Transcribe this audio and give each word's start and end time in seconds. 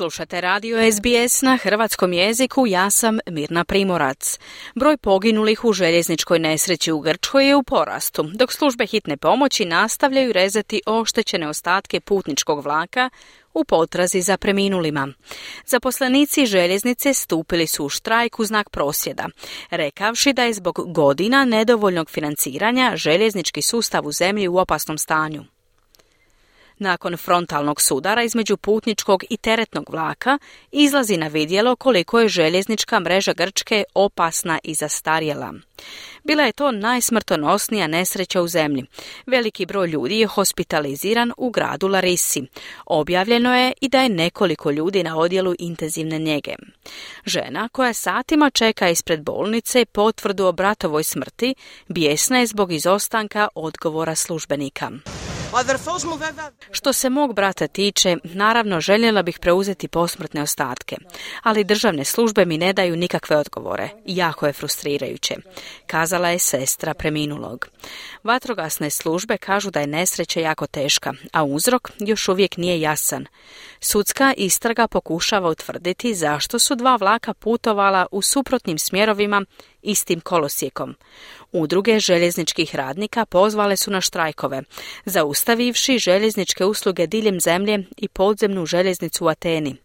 Slušate 0.00 0.40
radio 0.40 0.78
SBS 0.92 1.42
na 1.42 1.56
hrvatskom 1.56 2.12
jeziku, 2.12 2.66
ja 2.66 2.90
sam 2.90 3.18
Mirna 3.26 3.64
Primorac. 3.64 4.38
Broj 4.74 4.96
poginulih 4.96 5.64
u 5.64 5.72
željezničkoj 5.72 6.38
nesreći 6.38 6.92
u 6.92 7.00
Grčkoj 7.00 7.48
je 7.48 7.56
u 7.56 7.62
porastu, 7.62 8.22
dok 8.22 8.52
službe 8.52 8.86
hitne 8.86 9.16
pomoći 9.16 9.64
nastavljaju 9.64 10.32
rezati 10.32 10.82
oštećene 10.86 11.48
ostatke 11.48 12.00
putničkog 12.00 12.64
vlaka 12.64 13.10
u 13.54 13.64
potrazi 13.64 14.20
za 14.20 14.36
preminulima. 14.36 15.08
Zaposlenici 15.66 16.46
željeznice 16.46 17.14
stupili 17.14 17.66
su 17.66 17.84
u 17.84 17.88
štrajk 17.88 18.40
u 18.40 18.44
znak 18.44 18.70
prosvjeda, 18.70 19.26
rekavši 19.70 20.32
da 20.32 20.42
je 20.44 20.52
zbog 20.52 20.92
godina 20.94 21.44
nedovoljnog 21.44 22.10
financiranja 22.10 22.92
željeznički 22.96 23.62
sustav 23.62 24.06
u 24.06 24.12
zemlji 24.12 24.48
u 24.48 24.56
opasnom 24.56 24.98
stanju. 24.98 25.44
Nakon 26.80 27.16
frontalnog 27.16 27.80
sudara 27.80 28.22
između 28.22 28.56
putničkog 28.56 29.24
i 29.30 29.36
teretnog 29.36 29.90
vlaka 29.90 30.38
izlazi 30.72 31.16
na 31.16 31.26
vidjelo 31.26 31.76
koliko 31.76 32.20
je 32.20 32.28
željeznička 32.28 33.00
mreža 33.00 33.32
Grčke 33.32 33.84
opasna 33.94 34.58
i 34.64 34.74
zastarjela. 34.74 35.54
Bila 36.24 36.42
je 36.42 36.52
to 36.52 36.72
najsmrtonosnija 36.72 37.86
nesreća 37.86 38.42
u 38.42 38.48
zemlji. 38.48 38.84
Veliki 39.26 39.66
broj 39.66 39.88
ljudi 39.88 40.18
je 40.18 40.26
hospitaliziran 40.26 41.32
u 41.36 41.50
gradu 41.50 41.88
Larisi. 41.88 42.42
Objavljeno 42.86 43.56
je 43.56 43.72
i 43.80 43.88
da 43.88 44.02
je 44.02 44.08
nekoliko 44.08 44.70
ljudi 44.70 45.02
na 45.02 45.18
odjelu 45.18 45.54
intenzivne 45.58 46.18
njege. 46.18 46.54
Žena 47.26 47.68
koja 47.68 47.92
satima 47.92 48.50
čeka 48.50 48.88
ispred 48.88 49.22
bolnice 49.22 49.84
potvrdu 49.84 50.46
o 50.46 50.52
bratovoj 50.52 51.04
smrti 51.04 51.54
bijesna 51.88 52.38
je 52.38 52.46
zbog 52.46 52.72
izostanka 52.72 53.48
odgovora 53.54 54.14
službenika. 54.14 54.90
Što 56.70 56.92
se 56.92 57.10
mog 57.10 57.34
brata 57.34 57.66
tiče, 57.66 58.16
naravno 58.24 58.80
željela 58.80 59.22
bih 59.22 59.38
preuzeti 59.38 59.88
posmrtne 59.88 60.42
ostatke, 60.42 60.96
ali 61.42 61.64
državne 61.64 62.04
službe 62.04 62.44
mi 62.44 62.58
ne 62.58 62.72
daju 62.72 62.96
nikakve 62.96 63.36
odgovore. 63.36 63.88
Jako 64.06 64.46
je 64.46 64.52
frustrirajuće, 64.52 65.34
kazala 65.86 66.28
je 66.28 66.38
sestra 66.38 66.94
preminulog. 66.94 67.68
Vatrogasne 68.24 68.90
službe 68.90 69.38
kažu 69.38 69.70
da 69.70 69.80
je 69.80 69.86
nesreća 69.86 70.40
jako 70.40 70.66
teška, 70.66 71.12
a 71.32 71.44
uzrok 71.44 71.90
još 71.98 72.28
uvijek 72.28 72.56
nije 72.56 72.80
jasan. 72.80 73.26
Sudska 73.80 74.34
istraga 74.36 74.88
pokušava 74.88 75.48
utvrditi 75.48 76.14
zašto 76.14 76.58
su 76.58 76.74
dva 76.74 76.96
vlaka 76.96 77.34
putovala 77.34 78.06
u 78.10 78.22
suprotnim 78.22 78.78
smjerovima 78.78 79.44
istim 79.82 80.20
kolosijekom. 80.20 80.94
Udruge 81.52 81.98
željezničkih 81.98 82.74
radnika 82.74 83.26
pozvale 83.26 83.76
su 83.76 83.90
na 83.90 84.00
štrajkove, 84.00 84.62
zaustavivši 85.40 85.98
željezničke 85.98 86.64
usluge 86.64 87.06
diljem 87.06 87.40
zemlje 87.40 87.84
i 87.96 88.08
podzemnu 88.08 88.66
željeznicu 88.66 89.24
u 89.24 89.28
Ateni. 89.28 89.76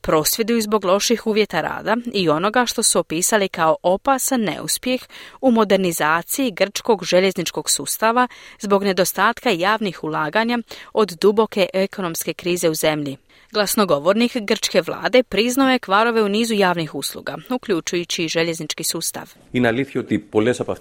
Prosvjeduju 0.00 0.60
zbog 0.60 0.84
loših 0.84 1.26
uvjeta 1.26 1.60
rada 1.60 1.96
i 2.14 2.28
onoga 2.28 2.66
što 2.66 2.82
su 2.82 2.98
opisali 2.98 3.48
kao 3.48 3.76
opasan 3.82 4.40
neuspjeh 4.40 5.00
u 5.40 5.50
modernizaciji 5.50 6.50
grčkog 6.50 7.04
željezničkog 7.04 7.70
sustava 7.70 8.28
zbog 8.60 8.84
nedostatka 8.84 9.50
javnih 9.50 10.04
ulaganja 10.04 10.58
od 10.92 11.12
duboke 11.20 11.66
ekonomske 11.72 12.34
krize 12.34 12.70
u 12.70 12.74
zemlji. 12.74 13.16
Glasnogovornik 13.52 14.36
grčke 14.36 14.82
vlade 14.86 15.22
priznao 15.22 15.70
je 15.70 15.78
kvarove 15.78 16.22
u 16.22 16.28
nizu 16.28 16.54
javnih 16.54 16.94
usluga, 16.94 17.36
uključujući 17.50 18.24
i 18.24 18.28
željeznički 18.28 18.84
sustav. 18.84 19.32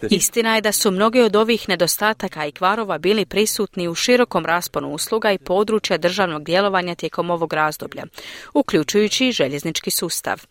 Istina 0.10 0.56
je 0.56 0.62
da 0.62 0.72
su 0.72 0.92
mnogi 0.92 1.22
od 1.22 1.36
ovih 1.36 1.70
nedostataka 1.70 2.46
i 2.46 2.52
kvarova 2.52 2.98
bili 2.98 3.26
prisutni 3.26 3.88
u 3.88 3.96
širokom 4.16 4.46
rasponu 4.46 4.94
usluga 4.94 5.32
i 5.32 5.38
područja 5.38 5.98
državnog 5.98 6.44
djelovanja 6.44 6.96
tijekom 6.96 7.30
ovog 7.30 7.54
razdoblja, 7.54 8.04
uključujući 8.54 9.28
i 9.28 9.32
željeznički 9.32 9.92
sustav. 9.92 10.42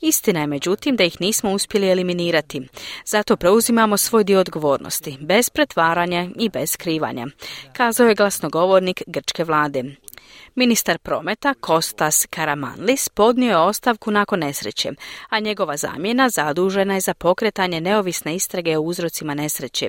Istina 0.00 0.40
je 0.40 0.46
međutim 0.46 0.96
da 0.96 1.04
ih 1.04 1.20
nismo 1.20 1.52
uspjeli 1.52 1.90
eliminirati. 1.90 2.68
Zato 3.04 3.36
preuzimamo 3.36 3.96
svoj 3.96 4.24
dio 4.24 4.40
odgovornosti, 4.40 5.18
bez 5.20 5.50
pretvaranja 5.50 6.28
i 6.38 6.48
bez 6.48 6.70
skrivanja, 6.70 7.26
kazao 7.72 8.08
je 8.08 8.14
glasnogovornik 8.14 9.02
grčke 9.06 9.44
vlade. 9.44 9.84
Ministar 10.54 10.98
prometa 10.98 11.54
Kostas 11.60 12.26
Karamanlis 12.30 13.08
podnio 13.08 13.50
je 13.50 13.56
ostavku 13.56 14.10
nakon 14.10 14.40
nesreće, 14.40 14.90
a 15.28 15.40
njegova 15.40 15.76
zamjena 15.76 16.28
zadužena 16.28 16.94
je 16.94 17.00
za 17.00 17.14
pokretanje 17.14 17.80
neovisne 17.80 18.34
istrage 18.34 18.76
o 18.76 18.80
uzrocima 18.80 19.34
nesreće. 19.34 19.88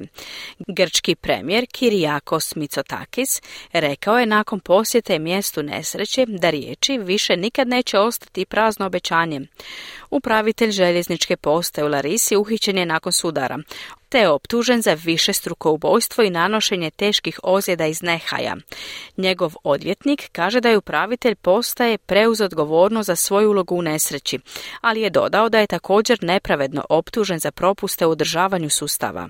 Grčki 0.68 1.16
premijer 1.16 1.66
Kirijakos 1.72 2.56
Mitsotakis 2.56 3.41
rekao 3.73 4.19
je 4.19 4.25
nakon 4.25 4.59
posjete 4.59 5.19
mjestu 5.19 5.63
nesreće 5.63 6.25
da 6.28 6.50
riječi 6.50 6.97
više 6.97 7.38
nikad 7.38 7.67
neće 7.67 8.00
ostati 8.00 8.46
prazno 8.46 8.85
obećanje. 8.85 9.41
Upravitelj 10.09 10.72
željezničke 10.72 11.38
postaje 11.38 11.85
u 11.85 11.90
Larisi 11.90 12.35
uhićen 12.35 12.78
je 12.78 12.85
nakon 12.85 13.12
sudara 13.12 13.57
je 14.19 14.29
optužen 14.29 14.81
za 14.81 14.93
više 14.93 15.33
struko 15.33 15.71
ubojstvo 15.71 16.23
i 16.23 16.29
nanošenje 16.29 16.91
teških 16.91 17.39
ozljeda 17.43 17.85
iz 17.85 18.01
nehaja. 18.01 18.55
Njegov 19.17 19.53
odvjetnik 19.63 20.29
kaže 20.31 20.61
da 20.61 20.69
je 20.69 20.77
upravitelj 20.77 21.35
postaje 21.35 21.97
preuz 21.97 22.41
odgovorno 22.41 23.03
za 23.03 23.15
svoju 23.15 23.49
ulogu 23.49 23.75
u 23.75 23.81
nesreći, 23.81 24.39
ali 24.81 25.01
je 25.01 25.09
dodao 25.09 25.49
da 25.49 25.59
je 25.59 25.67
također 25.67 26.23
nepravedno 26.23 26.85
optužen 26.89 27.39
za 27.39 27.51
propuste 27.51 28.05
u 28.05 28.11
održavanju 28.11 28.69
sustava. 28.69 29.29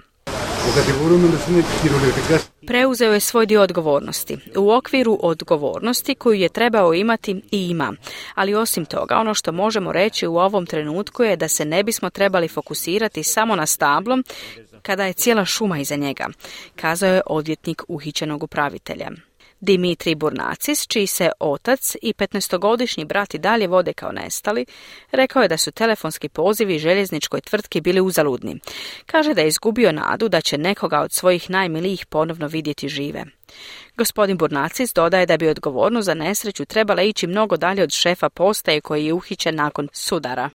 Preuzeo 2.68 3.13
je 3.13 3.19
svoj 3.19 3.45
dio 3.45 3.62
odgovornosti. 3.62 4.38
U 4.57 4.72
okviru 4.72 5.19
odgovornosti 5.22 6.16
koju 6.16 6.34
je 6.34 6.50
trebao 6.50 6.94
imati 6.94 7.41
i 7.51 7.69
ima. 7.69 7.94
Ali 8.35 8.56
osim 8.56 8.85
toga, 8.85 9.16
ono 9.16 9.34
što 9.34 9.51
možemo 9.51 9.91
reći 9.91 10.28
u 10.28 10.38
ovom 10.38 10.66
trenutku 10.66 11.24
je 11.24 11.35
da 11.35 11.47
se 11.47 11.66
ne 11.66 11.84
bismo 11.84 12.09
trebali 12.09 12.47
fokusirati 12.47 13.24
samo 13.24 13.56
na 13.56 13.66
stablom 13.66 14.24
kada 14.85 15.06
je 15.06 15.13
cijela 15.13 15.46
šuma 15.46 15.79
iza 15.79 15.96
njega, 15.96 16.28
kazao 16.75 17.13
je 17.13 17.22
odvjetnik 17.25 17.84
uhićenog 17.88 18.44
upravitelja. 18.44 19.09
Dimitri 19.59 20.16
Burnacis, 20.16 20.88
čiji 20.88 21.07
se 21.07 21.31
otac 21.40 21.96
i 22.01 22.13
15-godišnji 22.13 23.06
brat 23.06 23.34
i 23.34 23.38
dalje 23.38 23.68
vode 23.68 23.94
kao 23.94 24.12
nestali, 24.12 24.66
rekao 25.12 25.41
je 25.41 25.47
da 25.47 25.57
su 25.57 25.72
telefonski 25.72 26.29
pozivi 26.29 26.79
željezničkoj 26.79 27.41
tvrtki 27.41 27.81
bili 27.81 28.01
uzaludni. 28.01 28.59
Kaže 29.06 29.34
da 29.34 29.41
je 29.41 29.47
izgubio 29.47 29.91
nadu 29.91 30.29
da 30.29 30.41
će 30.41 30.57
nekoga 30.57 31.00
od 31.00 31.12
svojih 31.12 31.50
najmilijih 31.50 32.06
ponovno 32.06 32.47
vidjeti 32.47 32.90
žive. 32.90 33.25
Gospodin 33.97 34.38
Burnacis 34.38 34.94
dodaje 34.94 35.25
da 35.25 35.38
bi 35.38 35.50
odgovornost 35.50 36.06
za 36.06 36.13
nesreću 36.13 36.66
trebala 36.66 37.01
ići 37.01 37.28
mnogo 37.28 37.57
dalje 37.57 37.84
od 37.84 37.91
šefa 37.91 38.29
postaje 38.29 38.81
koji 38.81 39.06
je 39.06 39.13
uhićen 39.13 39.56
nakon 39.56 39.88
sudara. 39.94 40.50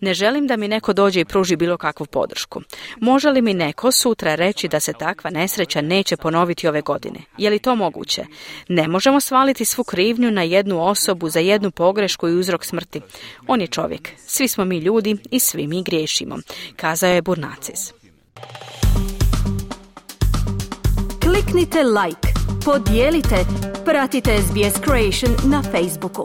Ne 0.00 0.14
želim 0.14 0.46
da 0.46 0.56
mi 0.56 0.68
neko 0.68 0.92
dođe 0.92 1.20
i 1.20 1.24
pruži 1.24 1.56
bilo 1.56 1.76
kakvu 1.76 2.06
podršku. 2.06 2.60
Može 3.00 3.30
li 3.30 3.42
mi 3.42 3.54
neko 3.54 3.92
sutra 3.92 4.34
reći 4.34 4.68
da 4.68 4.80
se 4.80 4.92
takva 4.92 5.30
nesreća 5.30 5.80
neće 5.80 6.16
ponoviti 6.16 6.68
ove 6.68 6.80
godine? 6.80 7.18
Je 7.38 7.50
li 7.50 7.58
to 7.58 7.74
moguće? 7.74 8.24
Ne 8.68 8.88
možemo 8.88 9.20
svaliti 9.20 9.64
svu 9.64 9.84
krivnju 9.84 10.30
na 10.30 10.42
jednu 10.42 10.82
osobu 10.82 11.28
za 11.28 11.40
jednu 11.40 11.70
pogrešku 11.70 12.28
i 12.28 12.34
uzrok 12.34 12.64
smrti. 12.64 13.00
On 13.46 13.60
je 13.60 13.66
čovjek. 13.66 14.08
Svi 14.26 14.48
smo 14.48 14.64
mi 14.64 14.78
ljudi 14.78 15.16
i 15.30 15.38
svi 15.38 15.66
mi 15.66 15.82
griješimo, 15.82 16.38
kazao 16.76 17.10
je 17.10 17.22
Burnacis. 17.22 17.92
Kliknite 21.22 21.82
like, 21.82 22.28
podijelite, 22.64 23.36
pratite 23.84 24.38
SBS 24.42 24.80
Creation 24.84 25.50
na 25.50 25.62
Facebooku. 25.62 26.24